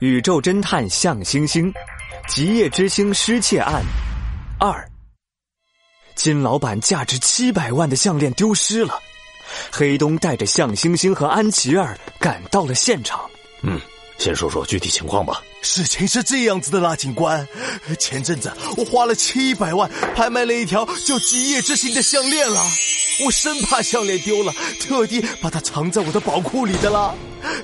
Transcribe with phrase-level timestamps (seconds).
[0.00, 1.72] 宇宙侦探向星星，
[2.28, 3.82] 极夜之星失窃案
[4.60, 4.86] 二。
[6.14, 9.00] 金老板价值七百万的项链丢失了，
[9.72, 13.24] 黑东带着向星星和安琪儿赶到了现场。
[13.62, 13.80] 嗯，
[14.18, 15.42] 先说说具体情况吧。
[15.62, 17.48] 事情是这样子的啦，警官，
[17.98, 22.60] 前阵子我花了七百万拍卖了一条叫极夜之星的项链了。
[23.24, 27.14] 我生怕项链丢了，特地把它藏在我的宝库里的啦。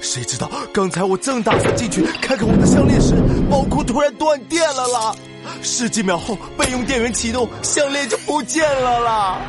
[0.00, 3.14] 谁知道刚才我正打算进去看看我的项链时，
[3.50, 5.14] 宝库突然断电了啦！
[5.60, 9.40] 十几秒后，备用电源启动，项链就不见了啦！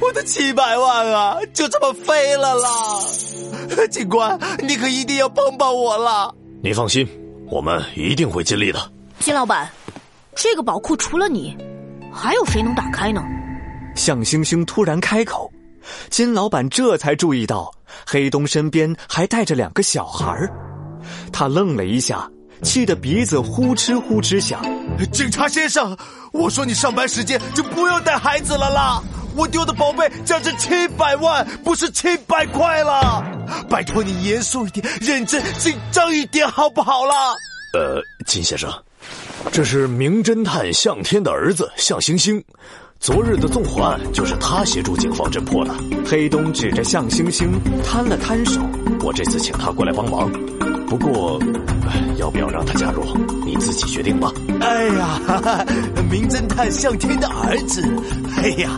[0.00, 2.68] 我的七百万啊，就这么飞了啦！
[3.90, 6.30] 警官，你可一定要帮帮我啦！
[6.62, 7.08] 你放心，
[7.50, 8.92] 我们一定会尽力的。
[9.18, 9.68] 金老板，
[10.36, 11.56] 这个宝库除了你，
[12.12, 13.22] 还有谁能打开呢？
[13.98, 15.50] 向星星突然开口，
[16.08, 17.68] 金老板这才注意到
[18.06, 20.48] 黑东身边还带着两个小孩儿，
[21.32, 22.30] 他愣了一下，
[22.62, 24.62] 气得鼻子呼哧呼哧响。
[25.12, 25.96] 警察先生，
[26.32, 29.02] 我说你上班时间就不要带孩子了啦！
[29.34, 33.22] 我丢的宝贝价值七百万，不是七百块了！
[33.68, 37.34] 拜托你严肃一点，认真紧张一点，好不好啦？
[37.74, 38.72] 呃，金先生，
[39.50, 42.42] 这是名侦探向天的儿子向星星。
[43.00, 45.72] 昨日的纵火案就是他协助警方侦破的。
[46.04, 47.48] 黑东指着向星星，
[47.84, 48.60] 摊了摊手
[49.02, 50.30] ：“我这次请他过来帮忙，
[50.86, 51.40] 不过
[52.16, 53.02] 要不要让他加入，
[53.46, 55.64] 你自己决定吧。”哎呀，哈哈，
[56.10, 57.82] 名侦探向天的儿子，
[58.36, 58.70] 哎呀，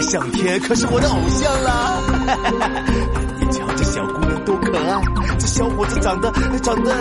[0.00, 1.98] 向天可是我的偶像啦！
[3.40, 5.02] 你瞧这小姑娘多可爱，
[5.38, 6.92] 这小伙子长得长得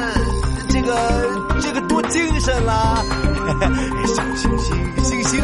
[0.68, 0.98] 这个
[1.62, 3.06] 这个多精神啦！
[4.08, 5.44] 小星星，星星。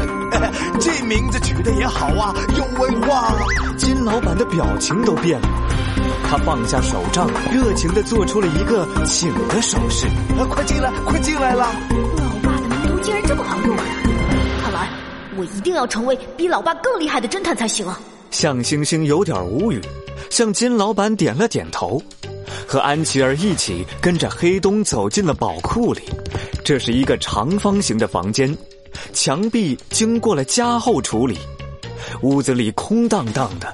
[0.80, 3.32] 这名字取得也好啊，有文化。
[3.78, 5.48] 金老板的表情都变了，
[6.28, 10.08] 他放下手杖，热情的做出了一个请的手势。
[10.08, 11.68] 啊快进来，快进来啦！
[12.18, 13.78] 老爸的名头竟然这么好用，
[14.64, 14.90] 看来
[15.38, 18.00] 我一定要成为比老爸更厉害的侦探才行啊！
[18.32, 19.80] 向星星有点无语，
[20.32, 22.02] 向金老板点了点头，
[22.68, 26.02] 和安琪儿一起跟着黑东走进了宝库里。
[26.64, 28.56] 这是一个长方形的房间。
[29.14, 31.38] 墙壁经过了加厚处理，
[32.22, 33.72] 屋子里空荡荡的，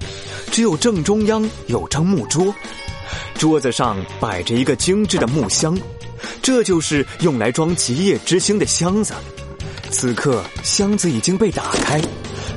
[0.52, 2.54] 只有正中央有张木桌，
[3.38, 5.78] 桌子上摆着一个精致的木箱，
[6.42, 9.14] 这就是用来装极夜之星的箱子。
[9.90, 12.02] 此刻箱子已经被打开，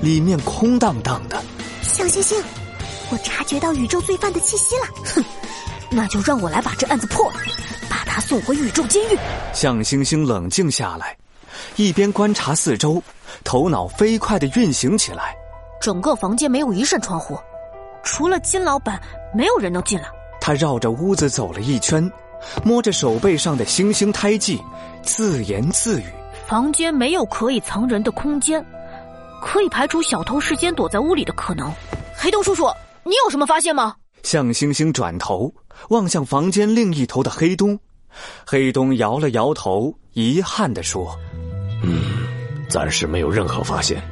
[0.02, 1.42] 里面空荡荡的。
[1.82, 2.36] 小星星，
[3.10, 4.86] 我察觉到宇宙罪犯的气息了。
[5.04, 5.24] 哼，
[5.90, 7.38] 那就让我来把这案子破了，
[7.88, 9.18] 把他送回宇宙监狱。
[9.52, 11.16] 向星星冷静下来。
[11.76, 13.02] 一边观察四周，
[13.42, 15.34] 头脑飞快的运行起来。
[15.80, 17.38] 整个房间没有一扇窗户，
[18.02, 19.00] 除了金老板，
[19.34, 20.08] 没有人能进来。
[20.40, 22.10] 他绕着屋子走了一圈，
[22.62, 24.62] 摸着手背上的星星胎记，
[25.02, 26.04] 自言自语
[26.46, 28.64] ：“房间没有可以藏人的空间，
[29.42, 31.72] 可以排除小偷事先躲在屋里的可能。”
[32.16, 32.68] 黑洞叔叔，
[33.04, 33.94] 你有什么发现吗？
[34.22, 35.52] 向星星转头
[35.88, 37.78] 望向房间另一头的黑东，
[38.46, 41.18] 黑东摇了摇头，遗憾地说。
[41.82, 42.26] 嗯，
[42.68, 44.02] 暂时没有任何发现。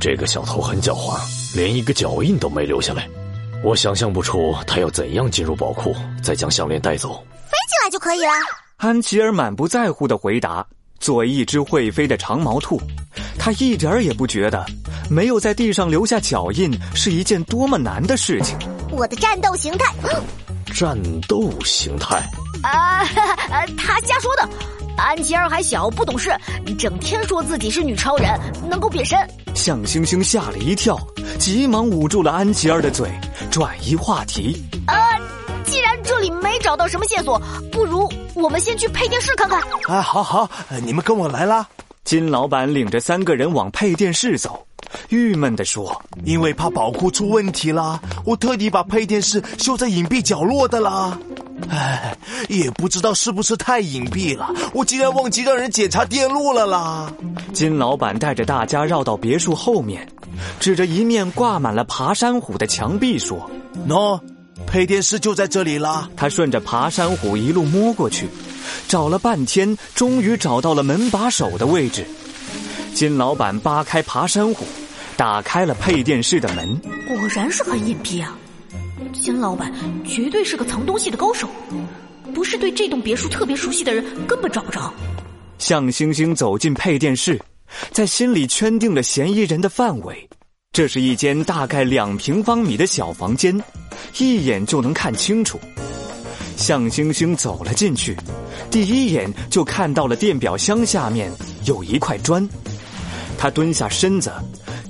[0.00, 1.20] 这个小偷很狡猾，
[1.56, 3.08] 连一个脚印都没留下来。
[3.64, 7.14] 我想象不出他要怎样进入宝库，再将项链带走。
[7.32, 8.32] 飞进来就可以了。
[8.76, 10.64] 安琪儿满不在乎的回答。
[11.00, 12.80] 作为一只会飞的长毛兔，
[13.38, 14.66] 他一点儿也不觉得
[15.08, 18.58] 没有在地上留下脚印是一件多么难的事情。
[18.90, 19.94] 我的战斗形态，
[20.78, 22.22] 战斗形态
[22.62, 23.04] 啊，
[23.76, 24.48] 他瞎说的。
[24.96, 26.30] 安琪儿还小，不懂事，
[26.78, 28.40] 整天说自己是女超人，
[28.70, 29.18] 能够变身。
[29.56, 30.96] 向星星吓了一跳，
[31.36, 33.10] 急忙捂住了安琪儿的嘴，
[33.50, 34.64] 转移话题。
[34.86, 34.94] 呃，
[35.64, 39.60] 既然这里没找到什么线索，不如我们先去配电室看看。
[39.88, 40.48] 啊，好好，
[40.84, 41.66] 你们跟我来啦。
[42.04, 44.64] 金老板领着三个人往配电室走，
[45.08, 51.18] 郁闷地说：“因为怕宝库出问题啦，我特地把配电室修在隐蔽角落的啦。”
[51.68, 52.16] 唉，
[52.48, 57.12] 也不知道是不是太隐蔽了，我竟然忘记让人检查电路了啦！
[57.52, 60.08] 金老板带着大家绕到别墅后面，
[60.60, 63.50] 指着一面挂满了爬山虎的墙壁说
[63.88, 64.18] ：“喏，
[64.68, 68.28] 配电室就在这里啦。”他顺着爬山虎一路摸过去，
[68.86, 72.06] 找了半天，终于找到了门把手的位置。
[72.94, 74.64] 金老板扒开爬山虎，
[75.18, 78.38] 打开了配电室的门，果然是很隐蔽啊。
[79.12, 79.74] 金老板
[80.06, 81.50] 绝对是个藏东西的高手，
[82.32, 84.94] 不是对这栋别墅特别熟悉的人，根本找不着。
[85.58, 87.36] 向星星走进配电室，
[87.90, 90.28] 在心里圈定了嫌疑人的范围。
[90.70, 93.60] 这是一间大概两平方米的小房间，
[94.18, 95.58] 一眼就能看清楚。
[96.56, 98.16] 向星星走了进去，
[98.70, 101.28] 第一眼就看到了电表箱下面
[101.64, 102.48] 有一块砖。
[103.36, 104.32] 他蹲下身子，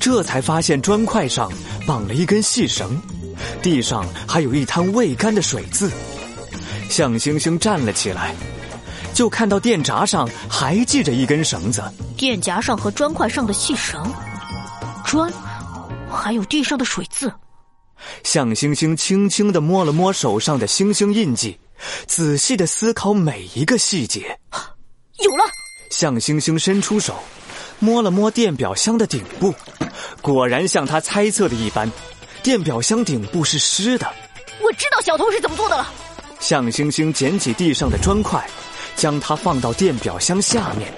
[0.08, 1.52] 这才发现砖块上
[1.87, 2.99] 绑了一根细绳，
[3.60, 5.93] 地上还有一滩未干的水渍。
[6.88, 8.34] 向星星站了起来，
[9.12, 11.84] 就看到电闸上还系着一根绳子。
[12.16, 14.02] 电闸上和砖块上的细绳，
[15.05, 15.31] 砖，
[16.10, 17.31] 还有地上的水渍。
[18.25, 21.58] 向星星轻轻地摸了摸手上的星星印记，
[22.06, 24.38] 仔细地思考每一个细节。
[25.19, 25.44] 有了！
[25.90, 27.22] 向星星伸出手，
[27.80, 29.54] 摸了摸电表箱的顶部，
[30.20, 31.90] 果然像他猜测的一般，
[32.42, 34.06] 电表箱顶部是湿的。
[34.60, 35.92] 我知道小偷是怎么做的了。
[36.40, 38.44] 向星星捡起地上的砖块，
[38.96, 40.92] 将它放到电表箱下面，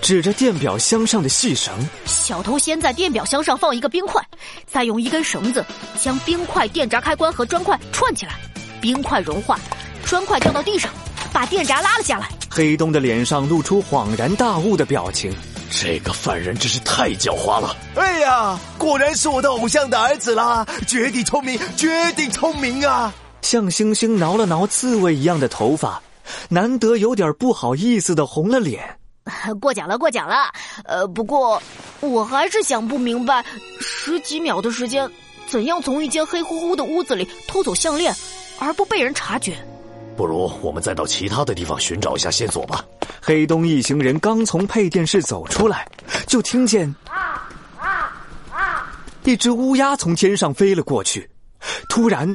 [0.00, 1.74] 指着电表箱上的细绳。
[2.04, 4.22] 小偷先在电表箱上放一个冰块，
[4.66, 5.64] 再用一根绳子
[6.00, 8.32] 将冰块、电闸开关和砖块串起来。
[8.80, 9.58] 冰块融化，
[10.04, 10.90] 砖块掉到地上，
[11.32, 12.28] 把电闸拉了下来。
[12.50, 15.30] 黑东的脸上露出恍然大悟的表情。
[15.70, 17.76] 这个犯人真是太狡猾了！
[17.96, 20.66] 哎呀，果然是我的偶像的儿子啦！
[20.86, 23.12] 绝顶聪明，绝顶聪明啊！
[23.42, 26.00] 向星星挠了挠刺猬一样的头发，
[26.48, 28.82] 难得有点不好意思的红了脸。
[29.60, 30.34] 过奖了，过奖了。
[30.84, 31.60] 呃，不过
[32.00, 33.44] 我还是想不明白，
[33.80, 35.10] 十几秒的时间，
[35.46, 38.14] 怎样从一间黑乎乎的屋子里偷走项链，
[38.58, 39.56] 而不被人察觉？
[40.16, 42.84] 不如我们再到其他的地方寻找一下线索吧。
[43.26, 45.84] 黑东一行人刚从配电室走出来，
[46.28, 46.94] 就听见
[49.24, 51.28] 一只乌鸦从天上飞了过去，
[51.88, 52.32] 突然。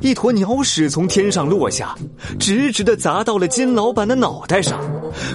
[0.00, 1.94] 一坨鸟屎从天上落下，
[2.40, 4.80] 直直的砸到了金老板的脑袋上，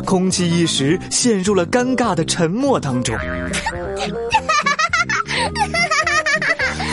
[0.03, 3.15] 空气一时陷入了尴尬的沉默当中。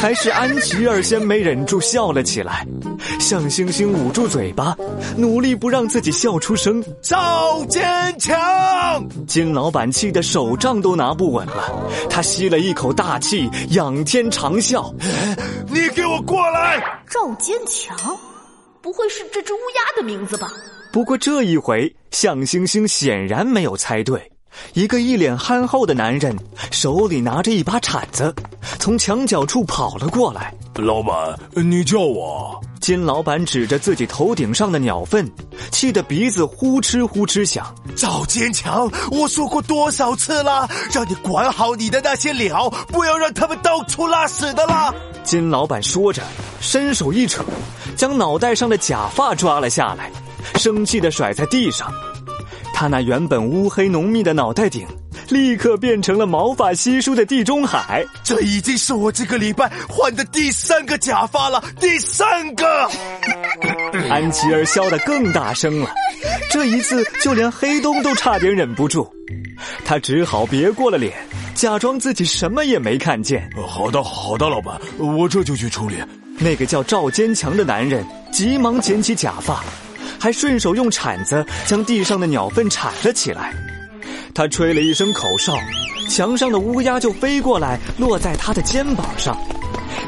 [0.02, 2.66] 还是安琪儿先没忍住笑了起来，
[3.24, 4.76] 向星星捂住嘴巴，
[5.16, 6.84] 努力不让自己笑出声。
[7.00, 7.82] 赵坚
[8.18, 8.36] 强，
[9.26, 11.74] 金老板气得手杖都拿不稳了，
[12.10, 14.92] 他吸了一口大气，仰天长啸
[15.72, 16.78] ：“你给我过来！”
[17.08, 17.96] 赵坚强，
[18.82, 20.52] 不会是这只乌鸦的名字吧？
[20.92, 24.30] 不过这一回，向星星显然没有猜对。
[24.74, 26.36] 一个一脸憨厚的男人，
[26.70, 28.34] 手里拿着一把铲子，
[28.78, 30.52] 从墙角处跑了过来。
[30.76, 32.60] 老板，你叫我？
[32.80, 35.30] 金老板指着自己头顶上的鸟粪，
[35.70, 37.72] 气得鼻子呼哧呼哧响。
[37.96, 44.92] 赵坚强，我说过多少次了，让你管好你的那些鸟，不要让他们到处拉屎的啦！
[45.22, 46.22] 金老板说着，
[46.60, 47.44] 伸手一扯，
[47.96, 50.10] 将脑袋上的假发抓了下来，
[50.56, 51.90] 生气的甩在地上。
[52.74, 54.84] 他那原本乌黑浓密的脑袋顶，
[55.28, 58.04] 立刻变成了毛发稀疏的地中海。
[58.22, 62.90] 这已经是我这个礼拜换的第三个假发了，第三个。
[64.10, 65.90] 安琪儿笑得更大声了，
[66.50, 69.08] 这一次就连黑东都差点忍不住，
[69.84, 71.12] 他只好别过了脸，
[71.54, 73.48] 假装自己什么也没看见。
[73.66, 75.96] 好的，好的，老板，我这就去处理。
[76.38, 79.62] 那个叫赵坚强的男人急忙捡起假发。
[80.18, 83.52] 还顺手用铲子将地上的鸟粪铲了起来。
[84.34, 85.56] 他吹了一声口哨，
[86.10, 89.38] 墙上的乌鸦就飞过来，落在他的肩膀上。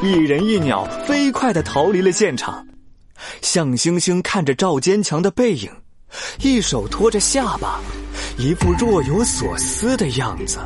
[0.02, 2.67] 一人一鸟飞快的逃离了现场。
[3.40, 5.70] 向星星看着赵坚强的背影，
[6.43, 7.81] 一手托着下巴，
[8.37, 10.58] 一副若有所思的样子。